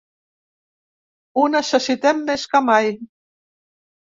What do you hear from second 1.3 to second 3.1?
Ho necessitem més que mai.